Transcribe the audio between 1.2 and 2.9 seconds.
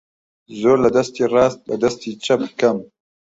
ڕاست لە دەستی چەپ کەم